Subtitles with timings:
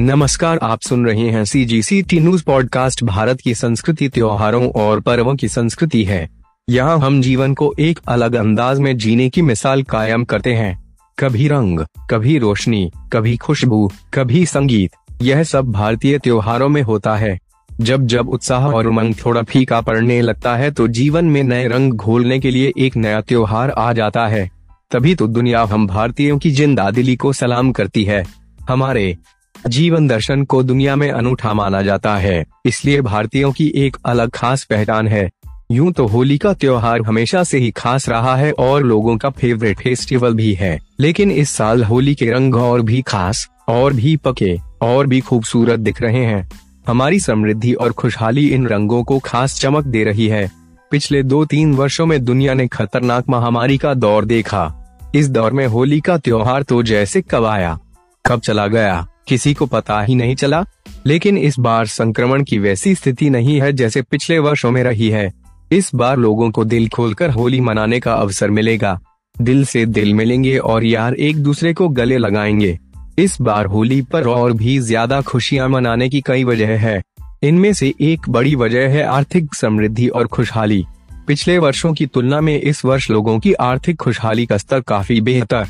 [0.00, 4.70] नमस्कार, आप सुन रहे हैं C G C T news podcast Bharat की संस्कृति, त्योहारों
[4.72, 6.28] और पर्वों की संस्कृति है।
[6.68, 10.78] यहाँ हम जीवन को एक अलग अंदाज में जीने की मिसाल कायम करते हैं।
[11.18, 11.80] कभी रंग,
[12.10, 14.90] कभी रोशनी, कभी खुशबू, कभी संगीत,
[15.22, 17.38] यह सब भारतीय त्योहारों में होता है।
[17.70, 21.92] जब जब उत्साह और उमंग थोड़ा फीका पड़ने लगता है तो जीवन में नए रंग
[21.92, 24.50] घोलने के लिए एक नया त्योहार आ जाता है।
[24.90, 28.24] तभी तो दुनिया हम भारतीयों की ज़िंदा दिली को सलाम करती है।
[28.68, 29.16] हमारे
[29.66, 34.64] जीवन दर्शन को दुनिया में अनूठा माना जाता है, इसलिए भारतीयों की एक अलग खास
[34.64, 35.28] पहचान है।
[35.72, 39.80] यूँ तो होली का त्योहार हमेशा से ही खास रहा है और लोगों का फेवरेट
[39.80, 44.56] फेस्टिवल भी है, लेकिन इस साल होली के रंग और भी खास, और भी पके,
[44.82, 46.48] और भी खूबसूरत दिख रहे हैं।
[46.88, 50.50] हमारी समृद्धि और खुशहाली इन रंगों को खास चमक दे रही है।
[50.92, 54.72] पिछले दो तीन वर्षों में दुनिया ने खतरनाक महामारी का दौर देखा।
[55.14, 57.78] इस दौर में होली का त्योहार तो जैसे कब आया,
[58.24, 60.64] कब चला गया किसी को पता ही नहीं चला,
[61.06, 65.32] लेकिन इस बार संक्रमण की वैसी स्थिति नहीं है जैसे पिछले वर्षों में रही है।
[65.72, 68.98] इस बार लोगों को दिल खोलकर होली मनाने का अवसर मिलेगा।
[69.36, 72.78] दिल से दिल मिलेंगे और यार एक दूसरे को गले लगाएँगे।
[73.18, 77.02] इस बार होली पर और भी ज़्यादा खुशियाँ मनाने की कई वजह है।
[77.42, 80.84] इनमें से एक बड़ी वजह है आर्थिक समृद्धि और खुशहाली।
[81.26, 85.66] पिछले वर्षों की तुलना में इस वर्ष लोगों की आर्थिक खुशहाली का स्तर काफ़ी बेहतर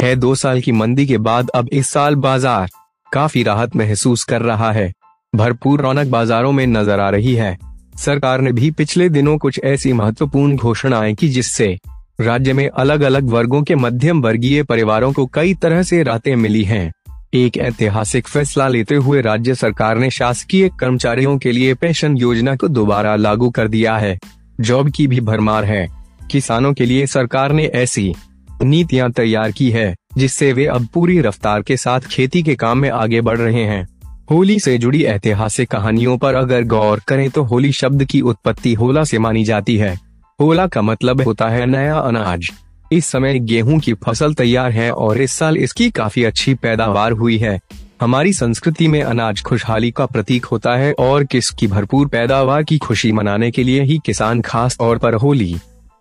[0.00, 2.68] है। दो साल की मंदी के बाद अब इस साल बाज़ार
[3.12, 4.92] काफ़ी राहत महसूस कर रहा है।
[5.34, 7.58] भरपूर रौनक बाजारों में नज़र आ रही है।
[7.96, 11.78] सरकार ने भी पिछले दिनों कुछ ऐसी महत्वपूर्ण घोषणाएँ की जिससे
[12.20, 16.62] राज्य में अलग अलग वर्गों के मध्यम वर्गीय परिवारों को कई तरह से राहतें मिली
[16.62, 16.92] हैं।
[17.34, 22.68] एक ऐतिहासिक फैसला लेते हुए राज्य सरकार ने शासकीय कर्मचारियों के लिए पेंशन योजना को
[22.68, 24.18] दोबारा लागू कर दिया है।
[24.60, 25.88] जॉब की भी भरमार है।
[26.30, 28.14] किसानों के लिए सरकार ने ऐसी
[28.62, 32.90] नीतियाँ तैयार की है। जिससे वे अब पूरी रफ्तार के साथ खेती के काम में
[32.90, 33.86] आगे बढ़ रहे हैं।
[34.30, 39.04] होली से जुड़ी ऐतिहासिक कहानियों पर अगर गौर करें तो होली शब्द की उत्पत्ति होला
[39.04, 39.94] से मानी जाती है।
[40.40, 42.50] होला का मतलब होता है नया अनाज।
[42.92, 47.38] इस समय गेहूँ की फ़सल तैयार है और इस साल इसकी काफ़ी अच्छी पैदावार हुई
[47.38, 47.58] है।
[48.00, 53.12] हमारी संस्कृति में अनाज खुशहाली का प्रतीक होता है और किसकी भरपूर पैदावार की खुशी
[53.12, 55.54] मनाने के लिए ही किसान खास तौर पर होली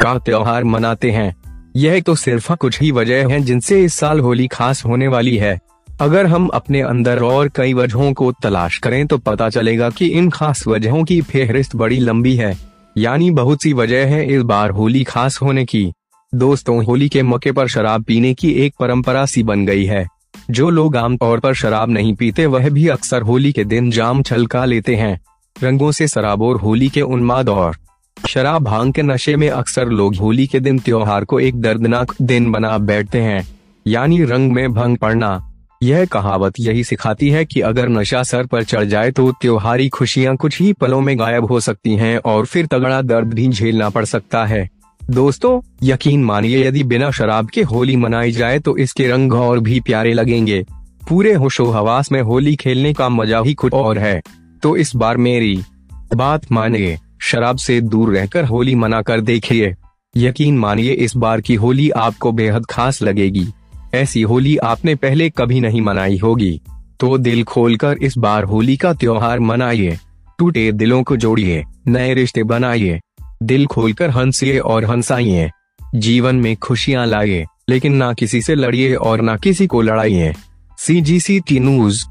[0.00, 1.34] का त्योहार मनाते हैं।
[1.76, 5.60] यह तो सिर्फ़ कुछ ही वजह है जिनसे इस साल होली खास होने वाली है।
[6.00, 10.30] अगर हम अपने अंदर और कई वजहों को तलाश करें तो पता चलेगा कि इन
[10.30, 12.56] खास वजहों की फेहरिस्त बड़ी लंबी है।
[12.98, 15.92] यानी बहुत सी वजह है इस बार होली खास होने की।
[16.34, 20.06] दोस्तों, होली के मौके पर शराब पीने की एक परंपरा सी बन गई है।
[20.50, 24.64] जो लोग आमतौर पर शराब नहीं पीते, वह भी अक्सर होली के दिन जाम छलका
[24.64, 25.20] लेते हैं।
[25.62, 27.76] रंगों से शराब और होली के उन्माद और
[28.28, 32.50] शराब भाँग के नशे में अक्सर लोग होली के दिन त्योहार को एक दर्दनाक दिन
[32.52, 33.46] बना बैठते हैं,
[33.86, 35.48] यानी रंग में भंग पड़ना।
[35.82, 40.36] यह कहावत यही सिखाती है कि अगर नशा सर पर चढ़ जाए तो त्योहारी खुशियाँ
[40.36, 44.04] कुछ ही पलों में गायब हो सकती हैं और फिर तगड़ा दर्द भी झेलना पड़
[44.04, 44.68] सकता है।
[45.00, 49.80] दोस्तों, यकीन मानिए यदि बिना शराब के होली मनाई जाए तो इसके रंग और भी
[49.80, 50.64] प्यारे लगेंगे।
[51.08, 54.20] पूरे होशो हवास में होली खेलने का मज़ा ही कुछ और है।
[54.62, 55.60] तो इस बार मेरी
[56.14, 59.74] बात मानिए। शराब से दूर रहकर होली मना कर देखिए।
[60.16, 63.46] यकीन मानिए, इस बार की होली आपको बेहद खास लगेगी।
[63.94, 66.60] ऐसी होली आपने पहले कभी नहीं मनाई होगी।
[67.00, 69.98] तो दिल खोलकर इस बार होली का त्योहार मनाइए।
[70.38, 73.00] टूटे दिलों को जोड़िए, नए रिश्ते बनाइए।
[73.42, 75.50] दिल खोलकर हंसिए और हंसाइए।
[75.94, 80.34] जीवन में खुशियाँ लाइए, लेकिन ना किसी से लड़िए और ना किसी को लड़ाइए।
[80.78, 82.04] सी जी सी टी न्यूज़